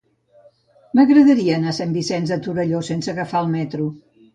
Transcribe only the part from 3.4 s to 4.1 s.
el metro.